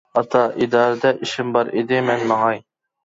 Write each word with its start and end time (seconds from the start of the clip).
ئاتا 0.19 0.39
ئىدارىدە 0.65 1.11
ئىشىم 1.27 1.53
بار 1.59 1.71
ئىدى 1.75 2.01
مەن 2.09 2.27
ماڭاي. 2.33 2.63